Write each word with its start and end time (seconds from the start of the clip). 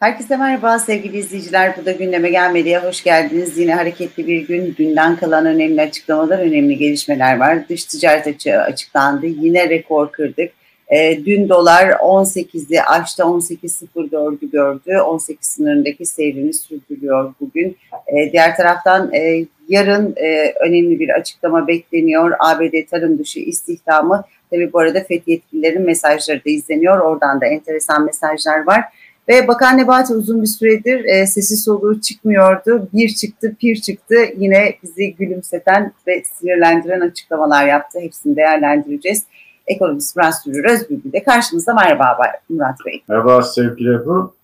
Herkese 0.00 0.36
merhaba 0.36 0.78
sevgili 0.78 1.18
izleyiciler. 1.18 1.76
Bu 1.76 1.86
da 1.86 1.92
gündeme 1.92 2.30
gelmediye 2.30 2.78
hoş 2.78 3.02
geldiniz. 3.02 3.58
Yine 3.58 3.74
hareketli 3.74 4.26
bir 4.26 4.48
gün. 4.48 4.74
Dünden 4.78 5.16
kalan 5.16 5.46
önemli 5.46 5.82
açıklamalar, 5.82 6.38
önemli 6.38 6.76
gelişmeler 6.76 7.36
var. 7.36 7.68
Dış 7.68 7.84
ticaret 7.84 8.26
açığı 8.26 8.60
açıklandı. 8.60 9.26
Yine 9.26 9.68
rekor 9.68 10.12
kırdık. 10.12 10.52
E, 10.88 11.24
dün 11.24 11.48
dolar 11.48 11.88
18'i 11.88 12.82
aştı, 12.82 13.22
18.04'ü 13.22 14.50
gördü. 14.50 14.98
18 14.98 15.46
sınırındaki 15.46 16.06
seyrini 16.06 16.52
sürdürüyor 16.52 17.34
bugün. 17.40 17.76
E, 18.06 18.32
diğer 18.32 18.56
taraftan 18.56 19.14
e, 19.14 19.46
yarın 19.68 20.14
e, 20.16 20.54
önemli 20.60 21.00
bir 21.00 21.08
açıklama 21.08 21.68
bekleniyor. 21.68 22.32
ABD 22.38 22.86
tarım 22.90 23.18
dışı 23.18 23.40
istihdamı. 23.40 24.24
Tabii 24.50 24.72
bu 24.72 24.78
arada 24.78 25.00
FED 25.04 25.22
yetkililerin 25.26 25.82
mesajları 25.82 26.44
da 26.44 26.50
izleniyor. 26.50 26.98
Oradan 26.98 27.40
da 27.40 27.46
enteresan 27.46 28.04
mesajlar 28.04 28.66
var. 28.66 28.84
Ve 29.28 29.48
Bakan 29.48 29.78
Nebati 29.78 30.14
uzun 30.14 30.42
bir 30.42 30.46
süredir 30.46 31.04
e, 31.04 31.26
sesi 31.26 31.56
soluğu 31.56 32.00
çıkmıyordu. 32.00 32.88
Bir 32.92 33.08
çıktı, 33.08 33.54
pir 33.60 33.76
çıktı. 33.76 34.14
Yine 34.36 34.74
bizi 34.82 35.14
gülümseten 35.14 35.92
ve 36.06 36.22
sinirlendiren 36.24 37.00
açıklamalar 37.00 37.66
yaptı. 37.66 37.98
Hepsini 38.00 38.36
değerlendireceğiz. 38.36 39.24
Ekonomist 39.66 40.16
Murat 40.16 40.42
Sürür 40.42 40.70
Özbülbül 40.70 41.12
de 41.12 41.22
karşımızda. 41.22 41.74
Merhaba 41.74 42.18
Murat 42.48 42.78
Bey. 42.86 43.02
Merhaba 43.08 43.42
sevgili 43.42 43.94
Ebru. 43.94 44.34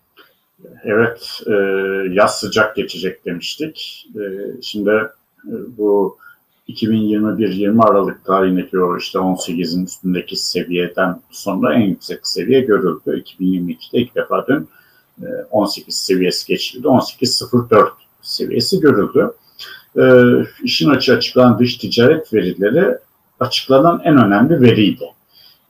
Evet, 0.84 1.40
e, 1.46 1.52
yaz 2.10 2.40
sıcak 2.40 2.76
geçecek 2.76 3.24
demiştik. 3.26 4.06
E, 4.16 4.22
şimdi 4.62 4.90
e, 5.46 5.54
bu 5.78 6.16
2021-20 6.74 7.82
Aralık 7.82 8.24
tarihindeki 8.24 8.80
o 8.80 8.98
işte 8.98 9.18
18'in 9.18 9.84
üstündeki 9.84 10.36
seviyeden 10.36 11.20
sonra 11.30 11.74
en 11.74 11.80
yüksek 11.80 12.26
seviye 12.26 12.60
görüldü. 12.60 13.24
2022'de 13.40 13.98
ilk 13.98 14.14
defa 14.14 14.46
dün 14.46 14.68
18 15.50 15.96
seviyesi 15.96 16.46
geçildi. 16.46 16.86
18.04 16.86 17.88
seviyesi 18.22 18.80
görüldü. 18.80 19.32
E, 19.98 20.04
işin 20.62 20.90
açığı 20.90 21.20
dış 21.58 21.76
ticaret 21.76 22.34
verileri 22.34 22.98
açıklanan 23.40 24.00
en 24.04 24.24
önemli 24.24 24.60
veriydi. 24.60 25.04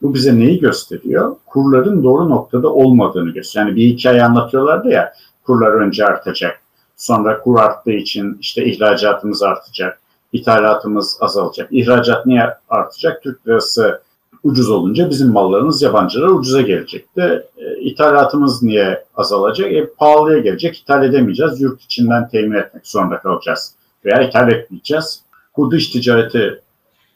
Bu 0.01 0.13
bize 0.13 0.39
neyi 0.39 0.59
gösteriyor? 0.59 1.35
Kurların 1.45 2.03
doğru 2.03 2.29
noktada 2.29 2.73
olmadığını 2.73 3.29
gösteriyor. 3.29 3.67
Yani 3.67 3.75
bir 3.75 3.85
hikaye 3.85 4.23
anlatıyorlardı 4.23 4.89
ya, 4.89 5.13
kurlar 5.43 5.71
önce 5.71 6.05
artacak, 6.05 6.61
sonra 6.97 7.39
kur 7.39 7.59
arttığı 7.59 7.91
için 7.91 8.37
işte 8.41 8.65
ihracatımız 8.65 9.43
artacak, 9.43 9.99
ithalatımız 10.33 11.17
azalacak. 11.21 11.67
İhracat 11.71 12.25
niye 12.25 12.49
artacak? 12.69 13.23
Türk 13.23 13.47
lirası 13.47 14.01
ucuz 14.43 14.69
olunca 14.69 15.09
bizim 15.09 15.31
mallarımız 15.31 15.81
yabancılara 15.81 16.31
ucuza 16.31 16.61
gelecekti. 16.61 17.43
E, 17.57 17.79
ithalatımız 17.79 18.63
niye 18.63 19.05
azalacak? 19.15 19.71
E, 19.71 19.89
pahalıya 19.97 20.39
gelecek. 20.39 20.79
İthal 20.79 21.03
edemeyeceğiz. 21.03 21.61
Yurt 21.61 21.81
içinden 21.81 22.29
temin 22.29 22.57
etmek 22.57 22.87
zorunda 22.87 23.19
kalacağız. 23.19 23.75
Veya 24.05 24.21
ithal 24.21 24.51
etmeyeceğiz. 24.51 25.21
Bu 25.57 25.71
dış 25.71 25.89
ticareti 25.89 26.61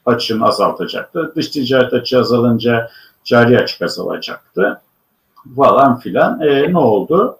açığını 0.06 0.46
azaltacaktı. 0.46 1.34
Dış 1.36 1.48
ticaret 1.48 1.94
açığı 1.94 2.20
azalınca 2.20 2.90
cari 3.24 3.60
açık 3.60 3.82
azalacaktı. 3.82 4.82
Falan 5.56 6.00
filan. 6.00 6.42
E, 6.42 6.74
ne 6.74 6.78
oldu? 6.78 7.38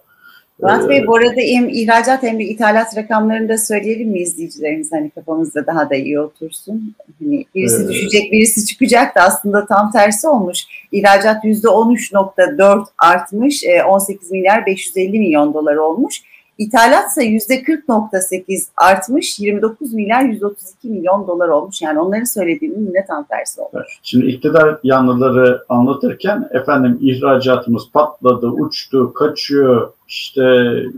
Murat 0.62 0.88
Bey 0.88 1.06
bu 1.06 1.16
arada 1.16 1.40
hem 1.40 1.68
ihracat 1.68 2.22
hem 2.22 2.38
de 2.38 2.44
ithalat 2.44 2.96
rakamlarını 2.96 3.48
da 3.48 3.58
söyleyelim 3.58 4.08
mi 4.08 4.18
izleyicilerimiz 4.18 4.92
hani 4.92 5.10
kafamızda 5.10 5.66
daha 5.66 5.90
da 5.90 5.94
iyi 5.94 6.20
otursun. 6.20 6.94
Hani 7.20 7.44
birisi 7.54 7.84
ee, 7.84 7.88
düşecek 7.88 8.32
birisi 8.32 8.66
çıkacak 8.66 9.16
da 9.16 9.20
aslında 9.20 9.66
tam 9.66 9.92
tersi 9.92 10.28
olmuş. 10.28 10.64
İhracat 10.92 11.44
%13.4 11.44 12.84
artmış 12.98 13.64
18 13.88 14.30
milyar 14.30 14.66
550 14.66 15.18
milyon 15.18 15.54
dolar 15.54 15.76
olmuş. 15.76 16.22
İthalat 16.58 17.10
ise 17.10 17.22
%40.8 17.22 18.66
artmış 18.76 19.38
29 19.38 19.92
milyar 19.92 20.22
132 20.22 20.88
milyon 20.88 21.26
dolar 21.26 21.48
olmuş. 21.48 21.82
Yani 21.82 22.00
onların 22.00 22.24
söylediğinin 22.24 22.86
yine 22.86 23.06
tam 23.06 23.24
tersi 23.24 23.60
olmuş. 23.60 23.98
Şimdi 24.02 24.26
iktidar 24.26 24.78
yanlıları 24.82 25.64
anlatırken 25.68 26.48
efendim 26.52 26.98
ihracatımız 27.00 27.82
patladı, 27.92 28.46
uçtu, 28.46 29.12
kaçıyor, 29.12 29.92
işte 30.08 30.42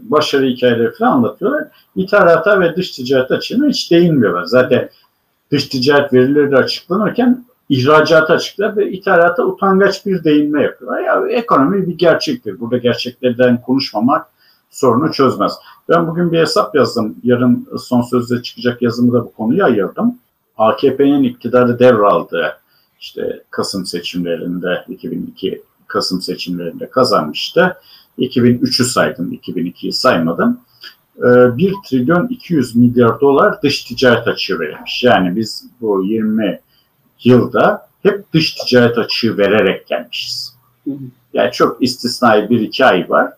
başarı 0.03 0.47
hikayeleri 0.47 0.93
falan 0.93 1.13
anlatıyorlar. 1.13 1.69
İthalata 1.97 2.61
ve 2.61 2.77
dış 2.77 2.91
ticaret 2.91 3.31
açığına 3.31 3.69
hiç 3.69 3.91
değinmiyorlar. 3.91 4.45
Zaten 4.45 4.89
dış 5.51 5.69
ticaret 5.69 6.13
verileri 6.13 6.57
açıklanırken 6.57 7.45
ihracatı 7.69 8.33
açıklar 8.33 8.77
ve 8.77 8.91
ithalata 8.91 9.45
utangaç 9.45 10.07
bir 10.07 10.25
değinme 10.25 10.63
yapıyorlar. 10.63 11.01
Ya 11.01 11.29
ekonomi 11.29 11.87
bir 11.87 11.99
gerçektir. 11.99 12.61
Burada 12.61 12.79
gerçeklerden 12.79 13.61
konuşmamak 13.63 14.27
sorunu 14.71 15.13
çözmez. 15.13 15.53
Ben 15.89 16.07
bugün 16.07 16.33
bir 16.33 16.39
hesap 16.39 16.75
yazdım. 16.75 17.17
Yarın 17.23 17.69
son 17.79 18.03
sözde 18.03 18.43
çıkacak 18.43 18.83
yazımı 18.83 19.13
da 19.13 19.25
bu 19.25 19.33
konuya 19.33 19.65
ayırdım. 19.65 20.19
AKP'nin 20.59 21.23
iktidarı 21.23 21.79
devraldığı 21.79 22.61
işte 23.01 23.43
Kasım 23.51 23.87
seçimlerinde 23.87 24.85
2002 24.89 25.63
Kasım 25.87 26.23
seçimlerinde 26.23 26.91
kazanmıştı. 26.91 27.77
2003'ü 28.19 28.85
saydım, 28.85 29.33
2002'yi 29.33 29.93
saymadım. 29.93 30.61
1 31.17 31.71
ee, 31.71 31.75
trilyon 31.89 32.29
200 32.29 32.77
milyar 32.77 33.21
dolar 33.21 33.63
dış 33.63 33.85
ticaret 33.85 34.29
açığı 34.29 34.61
verilmiş. 34.61 35.05
Yani 35.05 35.37
biz 35.37 35.67
bu 35.81 36.05
20 36.05 36.61
yılda 37.25 37.89
hep 38.03 38.33
dış 38.33 38.55
ticaret 38.55 38.99
açığı 38.99 39.39
vererek 39.39 39.87
gelmişiz. 39.87 40.57
Yani 41.33 41.53
çok 41.53 41.83
istisnai 41.83 42.51
bir 42.51 42.61
iki 42.61 42.85
ay 42.85 43.11
var. 43.11 43.33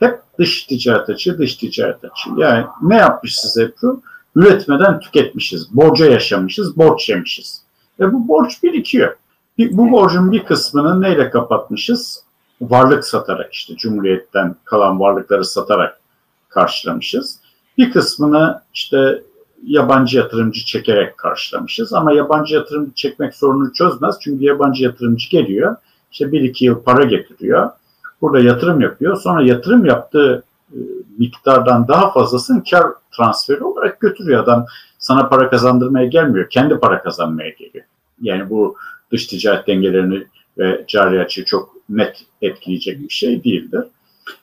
Hep 0.00 0.20
dış 0.38 0.64
ticaret 0.64 1.08
açığı, 1.08 1.38
dış 1.38 1.54
ticaret 1.54 2.04
açığı. 2.04 2.30
Yani 2.36 2.66
ne 2.82 2.96
yapmışız 2.96 3.56
hep 3.60 3.74
bu? 3.82 4.02
Üretmeden 4.36 5.00
tüketmişiz, 5.00 5.76
borca 5.76 6.06
yaşamışız, 6.06 6.76
borç 6.76 7.08
yemişiz. 7.08 7.62
Ve 8.00 8.12
bu 8.12 8.28
borç 8.28 8.62
birikiyor. 8.62 9.16
Bu 9.58 9.90
borcun 9.90 10.32
bir 10.32 10.44
kısmını 10.44 11.02
neyle 11.02 11.30
kapatmışız? 11.30 12.24
Varlık 12.60 13.04
satarak 13.04 13.52
işte 13.52 13.76
Cumhuriyet'ten 13.76 14.56
kalan 14.64 15.00
varlıkları 15.00 15.44
satarak 15.44 16.00
karşılamışız. 16.48 17.38
Bir 17.78 17.92
kısmını 17.92 18.62
işte 18.74 19.22
yabancı 19.66 20.16
yatırımcı 20.16 20.64
çekerek 20.64 21.18
karşılamışız. 21.18 21.92
Ama 21.92 22.12
yabancı 22.12 22.54
yatırımcı 22.54 22.94
çekmek 22.94 23.34
sorunu 23.34 23.72
çözmez. 23.72 24.16
Çünkü 24.20 24.44
yabancı 24.44 24.84
yatırımcı 24.84 25.30
geliyor. 25.30 25.76
işte 26.12 26.32
bir 26.32 26.40
iki 26.40 26.64
yıl 26.64 26.82
para 26.82 27.04
getiriyor 27.04 27.70
burada 28.20 28.40
yatırım 28.40 28.80
yapıyor. 28.80 29.16
Sonra 29.16 29.42
yatırım 29.42 29.84
yaptığı 29.84 30.42
e, 30.72 30.78
miktardan 31.18 31.88
daha 31.88 32.12
fazlasını 32.12 32.62
kar 32.70 32.86
transferi 33.16 33.64
olarak 33.64 34.00
götürüyor. 34.00 34.42
Adam 34.42 34.66
sana 34.98 35.28
para 35.28 35.50
kazandırmaya 35.50 36.06
gelmiyor. 36.06 36.50
Kendi 36.50 36.78
para 36.78 37.02
kazanmaya 37.02 37.48
geliyor. 37.50 37.84
Yani 38.22 38.50
bu 38.50 38.76
dış 39.12 39.26
ticaret 39.26 39.66
dengelerini 39.66 40.24
ve 40.58 40.84
cari 40.88 41.20
açığı 41.20 41.44
çok 41.44 41.74
net 41.88 42.24
etkileyecek 42.42 43.00
bir 43.00 43.08
şey 43.08 43.44
değildir. 43.44 43.84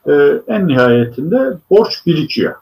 Ee, 0.07 0.41
en 0.47 0.67
nihayetinde 0.67 1.57
borç 1.69 2.05
birikiyor. 2.05 2.55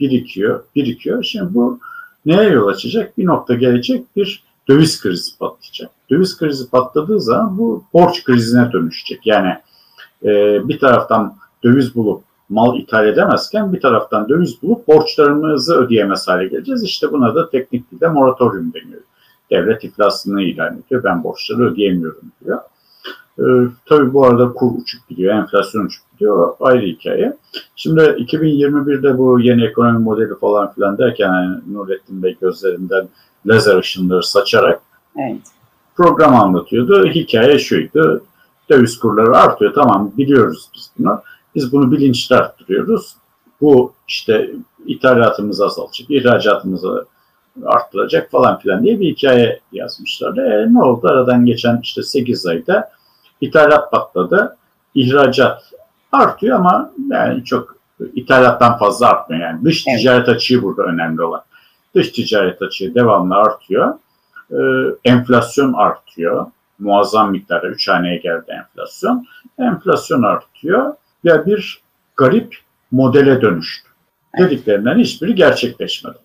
Birikiyor, 0.00 0.64
birikiyor. 0.76 1.22
Şimdi 1.22 1.54
bu 1.54 1.80
neye 2.26 2.48
yol 2.48 2.66
açacak? 2.66 3.18
Bir 3.18 3.26
nokta 3.26 3.54
gelecek 3.54 4.16
bir 4.16 4.42
döviz 4.68 5.00
krizi 5.00 5.38
patlayacak. 5.38 5.90
Döviz 6.10 6.38
krizi 6.38 6.70
patladığı 6.70 7.20
zaman 7.20 7.58
bu 7.58 7.84
borç 7.92 8.24
krizine 8.24 8.72
dönüşecek. 8.72 9.26
Yani 9.26 9.56
e, 10.24 10.28
bir 10.68 10.78
taraftan 10.78 11.34
döviz 11.64 11.94
bulup 11.94 12.24
mal 12.48 12.78
ithal 12.78 13.06
edemezken 13.06 13.72
bir 13.72 13.80
taraftan 13.80 14.28
döviz 14.28 14.62
bulup 14.62 14.88
borçlarımızı 14.88 15.76
ödeyemez 15.76 16.28
hale 16.28 16.48
geleceğiz. 16.48 16.82
İşte 16.82 17.12
buna 17.12 17.34
da 17.34 17.50
teknik 17.50 17.90
dilde 17.90 18.08
moratorium 18.08 18.72
deniyor. 18.74 19.00
Devlet 19.50 19.84
iflasını 19.84 20.42
ilan 20.42 20.78
ediyor. 20.78 21.04
Ben 21.04 21.24
borçları 21.24 21.62
ödeyemiyorum 21.62 22.32
diyor. 22.44 22.58
Ee, 23.38 23.42
tabii 23.86 24.12
bu 24.12 24.26
arada 24.26 24.52
kur 24.52 24.70
uçuk 24.82 25.08
gidiyor, 25.08 25.34
enflasyon 25.34 25.84
uçuk 25.84 26.12
gidiyor. 26.12 26.54
Ayrı 26.60 26.86
hikaye. 26.86 27.36
Şimdi 27.76 28.00
2021'de 28.00 29.18
bu 29.18 29.40
yeni 29.40 29.64
ekonomi 29.64 29.98
modeli 29.98 30.38
falan 30.40 30.72
filan 30.72 30.98
derken 30.98 31.26
yani 31.26 31.56
Nurettin 31.72 32.22
Bey 32.22 32.36
gözlerinden 32.40 33.08
lazer 33.46 33.78
ışınları 33.78 34.22
saçarak 34.22 34.80
evet. 35.18 35.40
program 35.96 36.34
anlatıyordu. 36.34 37.06
Hikaye 37.06 37.58
şuydu 37.58 38.22
döviz 38.70 38.98
kurları 38.98 39.36
artıyor. 39.36 39.74
Tamam 39.74 40.12
biliyoruz 40.16 40.68
biz 40.74 40.90
bunu. 40.98 41.22
Biz 41.54 41.72
bunu 41.72 41.92
bilinçli 41.92 42.36
arttırıyoruz. 42.36 43.16
Bu 43.60 43.92
işte 44.08 44.50
ithalatımız 44.86 45.60
azalacak, 45.60 46.10
ihracatımızı 46.10 47.06
arttıracak 47.64 48.30
falan 48.30 48.58
filan 48.58 48.84
diye 48.84 49.00
bir 49.00 49.08
hikaye 49.08 49.60
yazmışlar. 49.72 50.36
E, 50.36 50.74
ne 50.74 50.82
oldu? 50.82 51.08
Aradan 51.08 51.46
geçen 51.46 51.80
işte 51.82 52.02
8 52.02 52.46
ayda 52.46 52.90
ithalat 53.40 53.90
patladı. 53.90 54.56
ihracat 54.94 55.62
artıyor 56.12 56.58
ama 56.58 56.92
yani 57.10 57.44
çok 57.44 57.76
ithalattan 58.14 58.78
fazla 58.78 59.08
artmıyor. 59.08 59.42
Yani 59.42 59.64
dış 59.64 59.84
evet. 59.88 59.98
ticaret 59.98 60.28
açığı 60.28 60.62
burada 60.62 60.82
önemli 60.82 61.22
olan. 61.22 61.42
Dış 61.94 62.10
ticaret 62.10 62.62
açığı 62.62 62.94
devamlı 62.94 63.34
artıyor. 63.34 63.94
Ee, 64.50 64.56
enflasyon 65.04 65.72
artıyor 65.72 66.46
muazzam 66.82 67.30
miktarda 67.30 67.68
3 67.68 67.88
haneye 67.88 68.16
geldi 68.16 68.44
enflasyon. 68.48 69.26
Enflasyon 69.58 70.22
artıyor. 70.22 70.94
Ya 71.24 71.46
bir 71.46 71.80
garip 72.16 72.56
modele 72.90 73.40
dönüştü. 73.40 73.88
Dediklerinden 74.38 74.98
hiçbiri 74.98 75.34
gerçekleşmedi. 75.34 76.16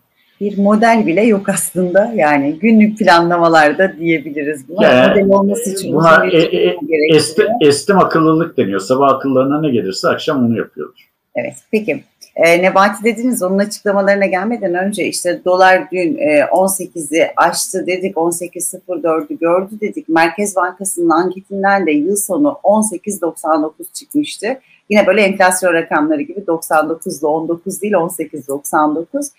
Bir 0.41 0.57
model 0.57 1.05
bile 1.05 1.21
yok 1.21 1.49
aslında. 1.49 2.11
Yani 2.15 2.59
günlük 2.59 2.99
planlamalarda 2.99 3.97
diyebiliriz 3.99 4.69
buna. 4.69 4.87
Yani, 4.87 5.23
model 5.23 5.37
olması 5.37 5.73
için 5.73 5.93
buna 5.93 6.25
e, 6.25 6.37
e, 6.37 6.77
esti, 7.13 7.47
estim 7.61 7.99
akıllılık 7.99 8.57
deniyor. 8.57 8.79
Sabah 8.79 9.13
akıllarına 9.13 9.61
ne 9.61 9.69
gelirse 9.69 10.07
akşam 10.07 10.45
onu 10.45 10.57
yapıyoruz. 10.57 11.07
Evet. 11.35 11.55
Peki. 11.71 12.03
E, 12.37 12.61
Nebati 12.61 13.03
dediniz 13.03 13.43
onun 13.43 13.57
açıklamalarına 13.59 14.25
gelmeden 14.25 14.73
önce 14.73 15.05
işte 15.05 15.41
dolar 15.45 15.91
dün 15.91 16.17
e, 16.17 16.39
18'i 16.39 17.31
aştı 17.37 17.87
dedik 17.87 18.15
18.04'ü 18.15 19.39
gördü 19.39 19.79
dedik. 19.81 20.09
Merkez 20.09 20.55
Bankası'nın 20.55 21.09
anketinden 21.09 21.85
de 21.85 21.91
yıl 21.91 22.15
sonu 22.15 22.59
18.99 22.63 23.71
çıkmıştı. 23.93 24.47
Yine 24.89 25.07
böyle 25.07 25.21
enflasyon 25.21 25.73
rakamları 25.73 26.21
gibi 26.21 26.47
99 26.47 27.19
ile 27.19 27.27
19 27.27 27.81
değil 27.81 27.93
18.99. 27.93 29.29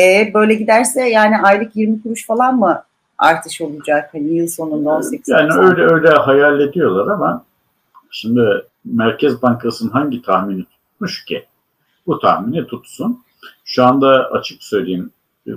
E, 0.00 0.34
böyle 0.34 0.54
giderse 0.54 1.08
yani 1.08 1.38
aylık 1.42 1.76
20 1.76 2.02
kuruş 2.02 2.26
falan 2.26 2.58
mı 2.58 2.82
artış 3.18 3.60
olacak 3.60 4.08
hani 4.12 4.34
yıl 4.34 4.46
sonunda 4.46 4.90
18 4.90 5.28
Yani 5.28 5.52
öyle 5.52 5.82
öyle 5.94 6.08
hayal 6.08 6.60
ediyorlar 6.60 7.14
ama 7.14 7.44
şimdi 8.10 8.40
Merkez 8.84 9.42
Bankası'nın 9.42 9.90
hangi 9.90 10.22
tahmini 10.22 10.64
tutmuş 10.64 11.24
ki? 11.24 11.44
Bu 12.06 12.18
tahmini 12.18 12.66
tutsun. 12.66 13.24
Şu 13.64 13.84
anda 13.84 14.30
açık 14.30 14.62
söyleyeyim 14.62 15.10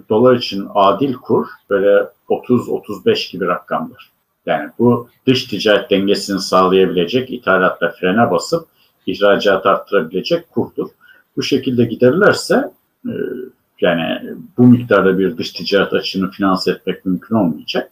dolar 0.09 0.35
için 0.35 0.67
adil 0.75 1.13
kur 1.13 1.47
böyle 1.69 2.09
30-35 2.29 3.31
gibi 3.31 3.45
rakamlar. 3.47 4.09
Yani 4.45 4.69
bu 4.79 5.09
dış 5.27 5.43
ticaret 5.43 5.89
dengesini 5.89 6.39
sağlayabilecek, 6.39 7.31
ithalatla 7.31 7.91
frene 7.91 8.31
basıp 8.31 8.67
ihracat 9.05 9.65
arttırabilecek 9.65 10.51
kurdur. 10.51 10.87
Bu 11.37 11.43
şekilde 11.43 11.85
giderlerse 11.85 12.71
e, 13.05 13.13
yani 13.81 14.21
bu 14.57 14.63
miktarda 14.67 15.19
bir 15.19 15.37
dış 15.37 15.51
ticaret 15.51 15.93
açığını 15.93 16.31
finanse 16.31 16.71
etmek 16.71 17.05
mümkün 17.05 17.35
olmayacak 17.35 17.91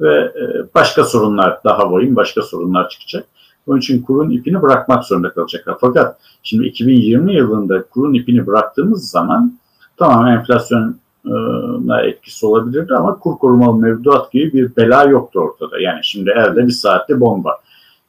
ve 0.00 0.14
e, 0.14 0.74
başka 0.74 1.04
sorunlar 1.04 1.64
daha 1.64 1.92
vahim 1.92 2.16
başka 2.16 2.42
sorunlar 2.42 2.88
çıkacak. 2.88 3.26
Onun 3.66 3.78
için 3.78 4.02
kurun 4.02 4.30
ipini 4.30 4.62
bırakmak 4.62 5.04
zorunda 5.04 5.30
kalacaklar. 5.30 5.76
Fakat 5.80 6.18
şimdi 6.42 6.66
2020 6.66 7.34
yılında 7.34 7.82
kurun 7.82 8.14
ipini 8.14 8.46
bıraktığımız 8.46 9.10
zaman 9.10 9.52
tamam 9.96 10.26
enflasyona 10.26 12.02
etkisi 12.04 12.46
olabilirdi 12.46 12.94
ama 12.94 13.18
kur 13.18 13.38
korumalı 13.38 13.78
mevduat 13.78 14.32
gibi 14.32 14.52
bir 14.52 14.76
bela 14.76 15.04
yoktu 15.04 15.40
ortada. 15.40 15.80
Yani 15.80 16.00
şimdi 16.02 16.30
elde 16.30 16.66
bir 16.66 16.72
saatte 16.72 17.20
bomba. 17.20 17.60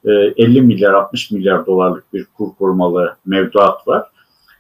50 0.06 0.62
milyar 0.62 0.94
60 0.94 1.32
milyar 1.32 1.66
dolarlık 1.66 2.14
bir 2.14 2.26
kur 2.38 2.48
korumalı 2.60 3.16
mevduat 3.26 3.88
var. 3.88 4.04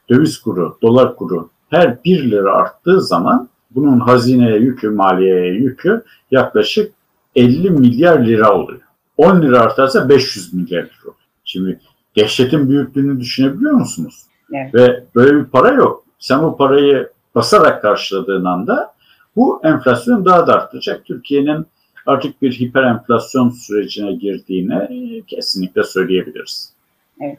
Döviz 0.09 0.37
kuru, 0.37 0.77
dolar 0.81 1.15
kuru 1.15 1.49
her 1.69 2.03
1 2.03 2.31
lira 2.31 2.53
arttığı 2.55 3.01
zaman 3.01 3.49
bunun 3.71 3.99
hazineye 3.99 4.57
yükü, 4.57 4.89
maliyeye 4.89 5.53
yükü 5.53 6.03
yaklaşık 6.31 6.93
50 7.35 7.69
milyar 7.69 8.25
lira 8.25 8.53
oluyor. 8.53 8.81
10 9.17 9.41
lira 9.41 9.61
artarsa 9.61 10.09
500 10.09 10.53
milyar 10.53 10.79
oluyor. 10.79 11.15
Şimdi 11.45 11.79
dehşetin 12.15 12.69
büyüklüğünü 12.69 13.19
düşünebiliyor 13.19 13.73
musunuz? 13.73 14.23
Evet. 14.53 14.73
Ve 14.75 15.03
böyle 15.15 15.39
bir 15.39 15.45
para 15.45 15.71
yok. 15.71 16.03
Sen 16.19 16.39
o 16.39 16.57
parayı 16.57 17.09
basarak 17.35 17.81
karşıladığın 17.81 18.45
anda 18.45 18.93
bu 19.35 19.61
enflasyon 19.63 20.25
daha 20.25 20.47
da 20.47 20.53
artacak. 20.53 21.05
Türkiye'nin 21.05 21.65
artık 22.05 22.41
bir 22.41 22.51
hiper 22.51 22.83
enflasyon 22.83 23.49
sürecine 23.49 24.13
girdiğine 24.13 24.89
kesinlikle 25.27 25.83
söyleyebiliriz. 25.83 26.73
Evet. 27.21 27.37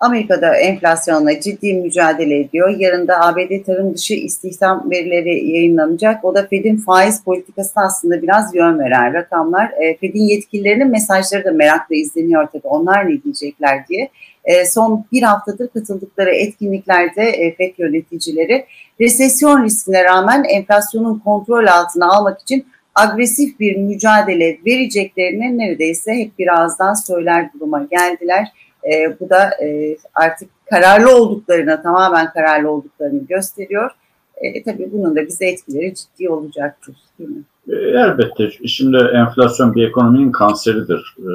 Amerika'da 0.00 0.56
enflasyonla 0.56 1.40
ciddi 1.40 1.74
mücadele 1.74 2.40
ediyor. 2.40 2.68
Yarın 2.78 3.08
da 3.08 3.20
ABD 3.20 3.64
tarım 3.66 3.94
dışı 3.94 4.14
istihdam 4.14 4.90
verileri 4.90 5.50
yayınlanacak. 5.50 6.24
O 6.24 6.34
da 6.34 6.46
Fed'in 6.46 6.76
faiz 6.76 7.24
politikasına 7.24 7.84
aslında 7.84 8.22
biraz 8.22 8.54
yön 8.54 8.78
veren 8.78 9.14
rakamlar. 9.14 9.70
E, 9.80 9.96
Fed'in 9.96 10.22
yetkililerinin 10.22 10.90
mesajları 10.90 11.44
da 11.44 11.52
merakla 11.52 11.96
izleniyor 11.96 12.46
tabii. 12.46 12.66
Onlar 12.66 13.08
ne 13.08 13.22
diyecekler 13.22 13.88
diye. 13.88 14.10
E, 14.44 14.64
son 14.64 15.04
bir 15.12 15.22
haftadır 15.22 15.68
katıldıkları 15.68 16.30
etkinliklerde 16.30 17.22
e, 17.22 17.54
Fed 17.54 17.74
yöneticileri 17.78 18.66
resesyon 19.00 19.64
riskine 19.64 20.04
rağmen 20.04 20.44
enflasyonun 20.44 21.18
kontrol 21.18 21.66
altına 21.66 22.12
almak 22.12 22.40
için 22.40 22.66
agresif 22.94 23.60
bir 23.60 23.76
mücadele 23.76 24.58
vereceklerini 24.66 25.58
neredeyse 25.58 26.14
hep 26.14 26.38
birazdan 26.38 26.94
söyler 26.94 27.52
duruma 27.52 27.86
geldiler. 27.90 28.48
E, 28.92 29.20
bu 29.20 29.30
da 29.30 29.50
e, 29.64 29.96
artık 30.14 30.50
kararlı 30.70 31.16
olduklarına, 31.16 31.82
tamamen 31.82 32.32
kararlı 32.32 32.70
olduklarını 32.70 33.26
gösteriyor. 33.26 33.90
E, 34.36 34.62
tabii 34.62 34.92
bunun 34.92 35.16
da 35.16 35.26
bize 35.26 35.46
etkileri 35.46 35.94
ciddi 35.94 36.30
olacaktır. 36.30 36.96
Değil 37.18 37.30
mi? 37.30 37.42
E, 37.68 37.74
elbette. 37.74 38.50
Şimdi 38.68 38.96
enflasyon 38.96 39.74
bir 39.74 39.88
ekonominin 39.88 40.32
kanseridir. 40.32 41.16
E, 41.18 41.32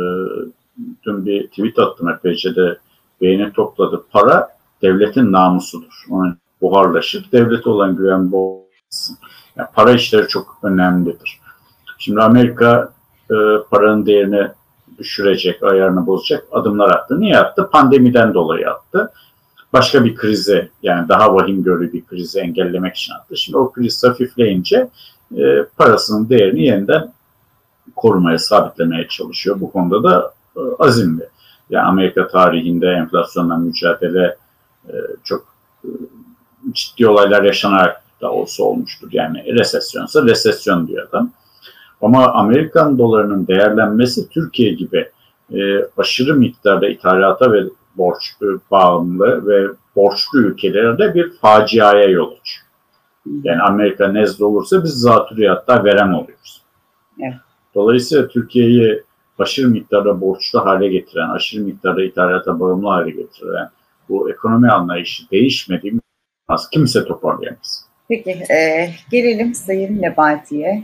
dün 1.06 1.26
bir 1.26 1.48
tweet 1.48 1.80
attım 1.80 2.10
epeyce 2.10 2.56
de 2.56 2.78
beğeni 3.22 3.54
topladı. 3.54 4.04
Para 4.12 4.48
devletin 4.82 5.32
namusudur. 5.32 6.06
Onun 6.10 6.38
buharlaşır. 6.62 7.32
Devlete 7.32 7.70
olan 7.70 7.96
güven 7.96 8.32
bozulmasın. 8.32 9.18
Yani 9.56 9.68
para 9.74 9.92
işleri 9.92 10.28
çok 10.28 10.60
önemlidir. 10.64 11.40
Şimdi 11.98 12.22
Amerika 12.22 12.94
e, 13.32 13.36
paranın 13.72 14.06
değerini 14.06 14.48
düşürecek, 15.00 15.64
ayarını 15.64 16.08
bozacak 16.08 16.46
adımlar 16.52 16.90
attı. 16.90 17.20
Niye 17.20 17.38
attı? 17.38 17.70
Pandemiden 17.72 18.34
dolayı 18.34 18.70
attı. 18.70 19.12
Başka 19.74 20.06
bir 20.06 20.16
krizi 20.16 20.70
yani 20.84 21.10
daha 21.10 21.36
vahim 21.36 21.64
görü 21.64 21.94
bir 21.94 22.06
krizi 22.06 22.40
engellemek 22.40 22.96
için 22.96 23.14
attı. 23.14 23.38
Şimdi 23.38 23.58
o 23.58 23.72
kriz 23.72 24.04
hafifleyince 24.04 24.90
e, 25.38 25.64
parasının 25.78 26.30
değerini 26.30 26.64
yeniden 26.64 27.14
korumaya, 27.96 28.38
sabitlemeye 28.38 29.08
çalışıyor. 29.08 29.62
Bu 29.62 29.72
konuda 29.72 30.04
da 30.04 30.34
e, 30.58 30.62
azimli. 30.80 31.30
Yani 31.70 31.86
Amerika 31.86 32.28
tarihinde 32.28 32.88
enflasyonla 32.88 33.58
mücadele 33.58 34.38
e, 34.88 34.94
çok 35.24 35.46
e, 35.84 35.90
ciddi 36.72 37.08
olaylar 37.08 37.44
yaşanarak 37.44 38.04
da 38.22 38.32
olsa 38.32 38.64
olmuştur. 38.64 39.10
Yani 39.12 39.46
resesyonsa 39.60 40.24
resesyon 40.24 40.88
diyor 40.88 41.08
adam. 41.10 41.32
Ama 42.02 42.34
Amerikan 42.34 42.98
dolarının 42.98 43.48
değerlenmesi 43.48 44.30
Türkiye 44.30 44.74
gibi 44.74 45.10
e, 45.54 45.60
aşırı 45.98 46.36
miktarda 46.36 46.90
ithalata 46.90 47.54
ve 47.54 47.64
borç 47.98 48.32
e, 48.42 48.46
bağımlı 48.72 49.48
ve 49.48 49.68
borçlu 49.96 50.40
ülkelerde 50.40 51.14
bir 51.14 51.32
faciaya 51.32 52.10
yol 52.10 52.28
açıyor. 52.28 52.66
Yani 53.44 53.62
Amerika 53.62 54.08
nezle 54.08 54.46
olursa 54.46 54.84
biz 54.84 54.92
zatürreyatta 54.92 55.84
veren 55.84 56.14
oluyoruz. 56.14 56.62
Evet. 57.20 57.34
Dolayısıyla 57.76 58.28
Türkiye'yi 58.28 59.04
aşırı 59.40 59.68
miktarda 59.68 60.22
borçlu 60.22 60.66
hale 60.66 60.88
getiren, 60.88 61.30
aşırı 61.30 61.62
miktarda 61.64 62.04
ithalata 62.04 62.60
bağımlı 62.60 62.88
hale 62.88 63.12
getiren 63.12 63.70
bu 64.10 64.32
ekonomi 64.32 64.72
anlayışı 64.72 65.30
değişmediği 65.32 65.94
kimse 66.72 67.06
toparlayamaz. 67.06 67.86
Peki, 68.10 68.30
e, 68.30 68.90
gelelim 69.12 69.56
Sayın 69.56 70.02
Nebati'ye 70.02 70.84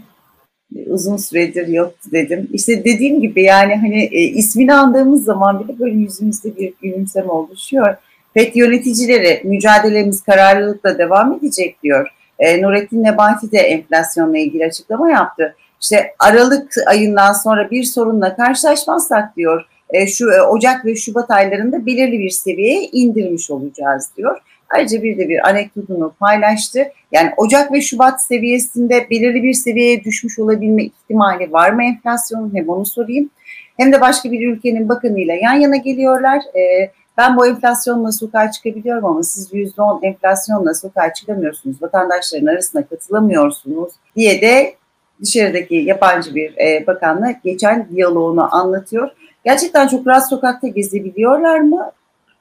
uzun 0.87 1.17
süredir 1.17 1.67
yoktu 1.67 2.09
dedim. 2.11 2.49
İşte 2.53 2.85
dediğim 2.85 3.21
gibi 3.21 3.43
yani 3.43 3.75
hani 3.75 4.03
e, 4.03 4.19
ismini 4.19 4.73
andığımız 4.73 5.23
zaman 5.23 5.63
bile 5.63 5.79
böyle 5.79 5.95
yüzümüzde 5.95 6.57
bir 6.57 6.73
gülümseme 6.81 7.31
oluşuyor. 7.31 7.95
FED 8.33 8.55
yöneticileri 8.55 9.41
mücadelemiz 9.43 10.21
kararlılıkla 10.21 10.97
devam 10.97 11.33
edecek 11.33 11.83
diyor. 11.83 12.07
E, 12.39 12.61
Nurettin 12.61 13.03
Nebati 13.03 13.51
de 13.51 13.57
enflasyonla 13.57 14.37
ilgili 14.37 14.65
açıklama 14.65 15.11
yaptı. 15.11 15.55
İşte 15.81 16.11
Aralık 16.19 16.73
ayından 16.87 17.33
sonra 17.33 17.71
bir 17.71 17.83
sorunla 17.83 18.35
karşılaşmazsak 18.35 19.37
diyor 19.37 19.65
e, 19.89 20.07
şu 20.07 20.31
e, 20.31 20.41
Ocak 20.41 20.85
ve 20.85 20.95
Şubat 20.95 21.31
aylarında 21.31 21.85
belirli 21.85 22.19
bir 22.19 22.29
seviyeye 22.29 22.89
indirmiş 22.91 23.51
olacağız 23.51 24.09
diyor. 24.17 24.39
Ayrıca 24.69 25.03
bir 25.03 25.17
de 25.17 25.29
bir 25.29 25.49
anekdotunu 25.49 26.13
paylaştı. 26.19 26.79
Yani 27.11 27.31
Ocak 27.37 27.71
ve 27.71 27.81
Şubat 27.81 28.23
seviyesinde 28.23 29.07
belirli 29.09 29.43
bir 29.43 29.53
seviyeye 29.53 30.03
düşmüş 30.03 30.39
olabilme 30.39 30.83
ihtimali 30.83 31.53
var 31.53 31.69
mı 31.69 31.83
enflasyonun? 31.83 32.55
Hem 32.55 32.69
onu 32.69 32.85
sorayım. 32.85 33.29
Hem 33.77 33.93
de 33.93 34.01
başka 34.01 34.31
bir 34.31 34.47
ülkenin 34.47 34.89
bakanıyla 34.89 35.33
yan 35.33 35.53
yana 35.53 35.75
geliyorlar. 35.75 36.41
Ee, 36.55 36.91
ben 37.17 37.37
bu 37.37 37.47
enflasyonla 37.47 38.11
sokağa 38.11 38.51
çıkabiliyorum 38.51 39.05
ama 39.05 39.23
siz 39.23 39.53
%10 39.53 40.05
enflasyonla 40.05 40.73
sokağa 40.73 41.13
çıkamıyorsunuz. 41.13 41.81
Vatandaşların 41.81 42.45
arasına 42.45 42.85
katılamıyorsunuz 42.85 43.93
diye 44.15 44.41
de 44.41 44.75
dışarıdaki 45.21 45.75
yabancı 45.75 46.35
bir 46.35 46.57
e, 46.57 46.87
bakanla 46.87 47.31
geçen 47.43 47.89
diyaloğunu 47.89 48.55
anlatıyor. 48.55 49.09
Gerçekten 49.45 49.87
çok 49.87 50.07
rahat 50.07 50.29
sokakta 50.29 50.67
gezebiliyorlar 50.67 51.59
mı? 51.59 51.91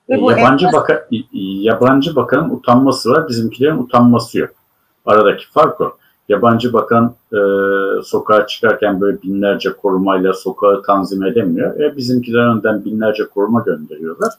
Ve 0.09 0.23
bu 0.23 0.31
yabancı, 0.31 0.67
enflasyon... 0.67 0.73
baka, 0.73 1.07
yabancı 1.63 2.17
bakanın 2.17 2.51
utanması 2.51 3.11
var, 3.11 3.29
bizimkilerin 3.29 3.79
utanması 3.79 4.39
yok. 4.39 4.51
Aradaki 5.07 5.51
fark 5.51 5.81
o. 5.81 5.97
Yabancı 6.29 6.73
bakan 6.73 7.15
e, 7.33 7.39
sokağa 8.05 8.47
çıkarken 8.47 9.01
böyle 9.01 9.23
binlerce 9.23 9.73
korumayla 9.73 10.33
sokağı 10.35 10.83
tanzim 10.83 11.25
edemiyor. 11.25 11.81
E, 11.81 11.97
bizimkiler 11.97 12.47
önden 12.57 12.85
binlerce 12.85 13.25
koruma 13.29 13.61
gönderiyorlar. 13.61 14.33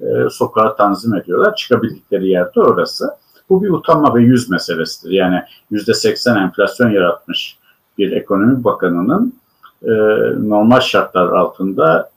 e, 0.00 0.30
sokağa 0.30 0.76
tanzim 0.76 1.14
ediyorlar. 1.14 1.56
Çıkabildikleri 1.56 2.28
yerde 2.28 2.60
orası. 2.60 3.10
Bu 3.50 3.62
bir 3.62 3.70
utanma 3.70 4.14
ve 4.14 4.22
yüz 4.22 4.50
meselesidir. 4.50 5.10
Yani 5.10 5.42
yüzde 5.70 5.94
seksen 5.94 6.36
enflasyon 6.36 6.90
yaratmış 6.90 7.58
bir 7.98 8.12
ekonomi 8.12 8.64
bakanının 8.64 9.32
e, 9.82 9.90
normal 10.48 10.80
şartlar 10.80 11.28
altında 11.28 12.10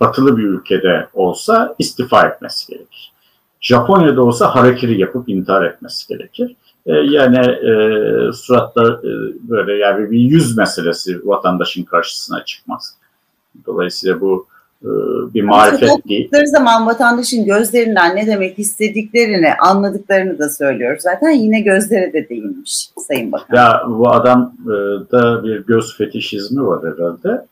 batılı 0.00 0.36
bir 0.36 0.44
ülkede 0.44 1.06
olsa 1.14 1.74
istifa 1.78 2.26
etmesi 2.26 2.72
gerekir. 2.72 3.12
Japonya'da 3.60 4.22
olsa 4.22 4.54
harekiri 4.54 5.00
yapıp 5.00 5.28
intihar 5.28 5.64
etmesi 5.64 6.08
gerekir. 6.08 6.56
E, 6.86 6.92
yani 6.92 7.38
e, 7.38 7.72
suratlar 8.32 8.92
e, 8.92 9.32
böyle 9.48 9.72
yani 9.72 10.10
bir 10.10 10.18
yüz 10.18 10.56
meselesi 10.56 11.28
vatandaşın 11.28 11.84
karşısına 11.84 12.44
çıkmaz. 12.44 12.94
Dolayısıyla 13.66 14.20
bu 14.20 14.46
e, 14.82 14.88
bir 15.34 15.42
marifet 15.42 16.08
değil. 16.08 16.30
zaman 16.46 16.86
vatandaşın 16.86 17.44
gözlerinden 17.44 18.16
ne 18.16 18.26
demek 18.26 18.58
istediklerini 18.58 19.54
anladıklarını 19.54 20.38
da 20.38 20.48
söylüyor. 20.48 20.98
Zaten 21.00 21.30
yine 21.30 21.60
gözlere 21.60 22.12
de 22.12 22.28
değinmiş 22.28 22.88
Sayın 23.08 23.32
Bakan. 23.32 23.56
Ya 23.56 23.82
bu 23.88 24.12
adam 24.12 24.52
e, 24.64 24.70
da 25.12 25.44
bir 25.44 25.66
göz 25.66 25.96
fetişizmi 25.96 26.66
var 26.66 26.80
herhalde. 26.92 27.46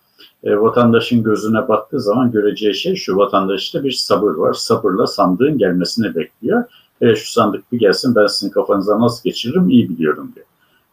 E, 0.47 0.61
vatandaşın 0.61 1.23
gözüne 1.23 1.69
baktığı 1.69 2.01
zaman 2.01 2.31
göreceği 2.31 2.75
şey 2.75 2.95
şu 2.95 3.17
vatandaşta 3.17 3.85
bir 3.85 3.93
sabır 3.93 4.35
var. 4.35 4.53
Sabırla 4.53 5.07
sandığın 5.07 5.59
gelmesini 5.59 6.15
bekliyor. 6.15 6.65
E, 7.01 7.17
şu 7.17 7.33
sandık 7.33 7.73
bir 7.73 7.79
gelsin 7.79 8.15
ben 8.15 8.27
sizin 8.27 8.51
kafanıza 8.51 9.01
nasıl 9.01 9.23
geçiririm 9.25 9.71
iyi 9.71 9.89
biliyorum 9.89 10.33
diyor. 10.35 10.47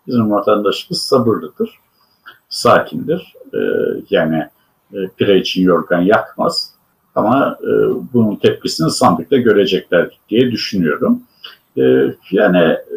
Bizim 0.07 0.31
vatandaşımız 0.31 1.01
sabırlıdır, 1.01 1.79
sakindir. 2.49 3.33
E, 3.53 3.59
yani 4.09 4.47
e, 4.93 4.97
pire 5.17 5.39
için 5.39 5.63
yorgan 5.63 6.01
yakmaz. 6.01 6.73
Ama 7.15 7.57
e, 7.61 7.71
bunun 8.13 8.35
tepkisini 8.35 8.91
sandıkta 8.91 9.37
görecekler 9.37 10.19
diye 10.29 10.51
düşünüyorum. 10.51 11.21
E, 11.77 12.15
yani 12.31 12.57
e, 12.67 12.95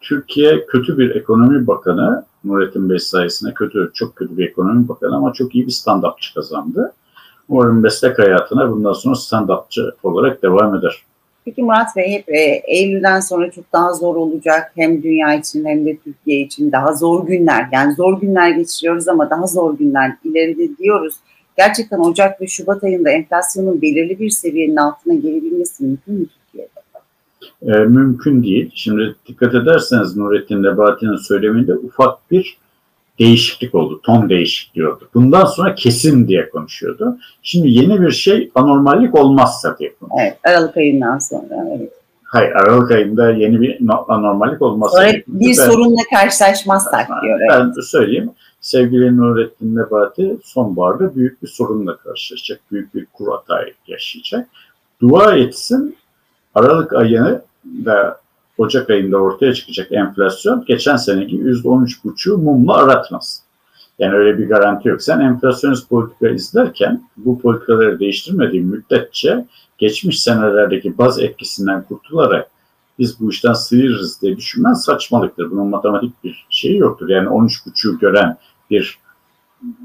Türkiye 0.00 0.66
kötü 0.66 0.98
bir 0.98 1.14
ekonomi 1.14 1.66
bakanı, 1.66 2.24
Nurettin 2.48 2.90
Bey 2.90 2.98
sayesinde 2.98 3.54
kötü, 3.54 3.90
çok 3.94 4.16
kötü 4.16 4.36
bir 4.36 4.48
ekonomi 4.48 4.88
bakanı 4.88 5.16
ama 5.16 5.32
çok 5.32 5.54
iyi 5.54 5.66
bir 5.66 5.72
stand-upçı 5.72 6.34
kazandı. 6.34 6.92
Umarım 7.48 7.80
meslek 7.80 8.18
hayatına 8.18 8.70
bundan 8.70 8.92
sonra 8.92 9.14
stand-upçı 9.14 9.92
olarak 10.02 10.42
devam 10.42 10.74
eder. 10.74 11.02
Peki 11.44 11.62
Murat 11.62 11.96
Bey 11.96 12.12
hep 12.12 12.28
e, 12.28 12.62
Eylül'den 12.66 13.20
sonra 13.20 13.50
çok 13.50 13.72
daha 13.72 13.92
zor 13.92 14.16
olacak 14.16 14.72
hem 14.76 15.02
dünya 15.02 15.34
için 15.34 15.64
hem 15.64 15.86
de 15.86 15.96
Türkiye 15.96 16.40
için 16.40 16.72
daha 16.72 16.92
zor 16.92 17.26
günler. 17.26 17.68
Yani 17.72 17.94
zor 17.94 18.20
günler 18.20 18.50
geçiriyoruz 18.50 19.08
ama 19.08 19.30
daha 19.30 19.46
zor 19.46 19.78
günler 19.78 20.12
ileride 20.24 20.76
diyoruz 20.78 21.14
gerçekten 21.58 21.98
Ocak 21.98 22.40
ve 22.40 22.46
Şubat 22.46 22.84
ayında 22.84 23.10
enflasyonun 23.10 23.82
belirli 23.82 24.18
bir 24.18 24.30
seviyenin 24.30 24.76
altına 24.76 25.14
gelebilmesi 25.14 25.84
mümkün 25.84 26.14
mü? 26.14 26.26
E, 27.62 27.72
mümkün 27.72 28.42
değil. 28.42 28.70
Şimdi 28.74 29.14
dikkat 29.26 29.54
ederseniz 29.54 30.16
Nurettin 30.16 30.62
Nebati'nin 30.62 31.16
söyleminde 31.16 31.74
ufak 31.74 32.30
bir 32.30 32.56
değişiklik 33.18 33.74
oldu. 33.74 34.00
Ton 34.02 34.28
değişikliği 34.28 34.88
oldu. 34.88 35.08
Bundan 35.14 35.44
sonra 35.44 35.74
kesin 35.74 36.28
diye 36.28 36.50
konuşuyordu. 36.50 37.18
Şimdi 37.42 37.70
yeni 37.70 38.00
bir 38.00 38.10
şey 38.10 38.50
anormallik 38.54 39.14
olmazsa 39.14 39.78
diye 39.78 39.94
konuşuyor. 39.94 40.22
Evet, 40.22 40.38
Aralık 40.44 40.76
ayından 40.76 41.18
sonra. 41.18 41.66
Evet. 41.78 41.92
Hayır, 42.24 42.52
Aralık 42.52 42.90
ayında 42.90 43.30
yeni 43.30 43.60
bir 43.60 43.78
anormallik 44.08 44.62
olmazsa. 44.62 44.96
Sonra 44.96 45.12
bir 45.28 45.46
ben, 45.46 45.52
sorunla 45.52 46.02
karşılaşmazsak 46.14 47.08
diyor. 47.22 47.40
Ben 47.50 47.64
evet. 47.64 47.84
söyleyeyim 47.84 48.30
sevgili 48.60 49.16
Nurettin 49.16 49.76
Nebati 49.76 50.36
sonbaharda 50.44 51.14
büyük 51.14 51.42
bir 51.42 51.48
sorunla 51.48 51.96
karşılaşacak. 51.96 52.60
Büyük 52.72 52.94
bir 52.94 53.06
kur 53.06 53.28
hatayı 53.28 53.74
yaşayacak. 53.86 54.48
Dua 55.00 55.36
etsin 55.36 55.96
Aralık 56.58 56.92
ayını 56.92 57.42
da 57.84 58.20
Ocak 58.58 58.90
ayında 58.90 59.16
ortaya 59.16 59.54
çıkacak 59.54 59.92
enflasyon 59.92 60.64
geçen 60.66 60.96
seneki 60.96 61.36
%13,5'u 61.36 62.38
mumla 62.38 62.74
aratmaz. 62.74 63.42
Yani 63.98 64.14
öyle 64.14 64.38
bir 64.38 64.48
garanti 64.48 64.88
yok. 64.88 65.02
Sen 65.02 65.20
enflasyonist 65.20 65.88
politika 65.88 66.28
izlerken 66.28 67.02
bu 67.16 67.40
politikaları 67.40 68.00
değiştirmediğin 68.00 68.66
müddetçe 68.66 69.44
geçmiş 69.78 70.22
senelerdeki 70.22 70.98
baz 70.98 71.18
etkisinden 71.18 71.82
kurtularak 71.82 72.50
biz 72.98 73.20
bu 73.20 73.30
işten 73.30 73.52
sıyırırız 73.52 74.22
diye 74.22 74.36
düşünmen 74.36 74.72
saçmalıktır. 74.72 75.50
Bunun 75.50 75.66
matematik 75.66 76.24
bir 76.24 76.46
şeyi 76.50 76.78
yoktur. 76.78 77.08
Yani 77.08 77.28
13,5'u 77.28 77.98
gören 77.98 78.36
bir 78.70 78.98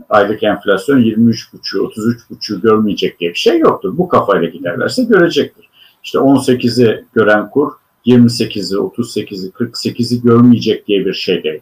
aylık 0.10 0.44
enflasyon 0.44 1.00
23,5'u 1.00 1.88
33,5'u 1.88 2.62
görmeyecek 2.62 3.20
diye 3.20 3.30
bir 3.30 3.36
şey 3.36 3.60
yoktur. 3.60 3.98
Bu 3.98 4.08
kafayla 4.08 4.48
giderlerse 4.50 5.04
görecektir. 5.04 5.70
İşte 6.04 6.18
18'i 6.18 7.06
gören 7.14 7.50
kur 7.50 7.72
28'i, 8.06 8.78
38'i, 8.78 9.50
48'i 9.50 10.22
görmeyecek 10.22 10.88
diye 10.88 11.06
bir 11.06 11.14
şey 11.14 11.44
değil. 11.44 11.62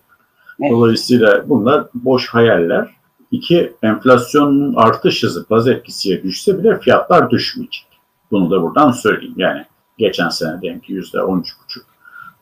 Dolayısıyla 0.70 1.50
bunlar 1.50 1.86
boş 1.94 2.30
hayaller. 2.30 2.90
İki, 3.32 3.74
enflasyonun 3.84 4.74
artış 4.76 5.24
hızı 5.24 5.46
baz 5.50 5.68
etkisiye 5.68 6.24
düşse 6.24 6.60
bile 6.60 6.80
fiyatlar 6.80 7.30
düşmeyecek. 7.30 7.88
Bunu 8.32 8.52
da 8.52 8.62
buradan 8.62 8.92
söyleyeyim. 8.92 9.36
Yani 9.38 9.66
geçen 9.98 10.30
sene 10.30 10.62
diyelim 10.62 10.80
ki 10.80 10.94
%13,5 10.94 11.44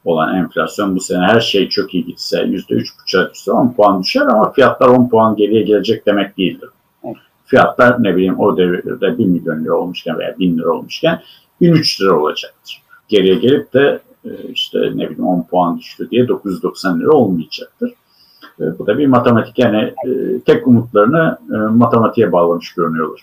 olan 0.05 0.35
enflasyon 0.35 0.95
bu 0.95 0.99
sene 0.99 1.19
her 1.19 1.39
şey 1.39 1.69
çok 1.69 1.93
iyi 1.93 2.05
gitse 2.05 2.37
%3,5'a 2.37 3.31
düşse 3.33 3.51
10 3.51 3.73
puan 3.73 4.03
düşer 4.03 4.21
ama 4.21 4.51
fiyatlar 4.51 4.87
10 4.87 5.09
puan 5.09 5.35
geriye 5.35 5.61
gelecek 5.61 6.05
demek 6.05 6.37
değildir. 6.37 6.69
Fiyatlar 7.45 8.03
ne 8.03 8.15
bileyim 8.15 8.39
o 8.39 8.57
devirde 8.57 9.17
1 9.17 9.25
milyon 9.25 9.63
lira 9.63 9.73
olmuşken 9.73 10.19
veya 10.19 10.39
1000 10.39 10.57
lira 10.57 10.71
olmuşken 10.71 11.21
1003 11.61 12.01
lira 12.01 12.19
olacaktır. 12.19 12.81
Geriye 13.07 13.35
gelip 13.35 13.73
de 13.73 13.99
e, 14.25 14.29
işte 14.53 14.79
ne 14.79 15.09
bileyim 15.09 15.27
10 15.27 15.43
puan 15.43 15.79
düştü 15.79 16.09
diye 16.11 16.27
990 16.27 16.99
lira 16.99 17.11
olmayacaktır. 17.11 17.93
E, 18.59 18.79
bu 18.79 18.87
da 18.87 18.97
bir 18.97 19.07
matematik 19.07 19.59
yani 19.59 19.93
e, 20.07 20.39
tek 20.45 20.67
umutlarını 20.67 21.37
matematiğe 21.71 22.31
bağlamış 22.31 22.73
görünüyorlar. 22.73 23.21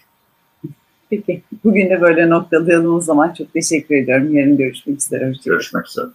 Peki. 1.11 1.43
Bugün 1.65 1.91
de 1.91 2.01
böyle 2.01 2.31
noktalayalım 2.31 2.95
o 2.95 3.01
zaman. 3.01 3.35
Çok 3.39 3.53
teşekkür 3.53 3.95
ediyorum. 3.95 4.37
Yarın 4.37 4.57
görüşmek 4.57 4.99
üzere. 4.99 5.33
Görüşmek 5.45 5.87
üzere. 5.87 6.07